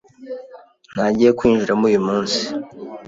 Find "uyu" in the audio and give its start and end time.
1.89-2.01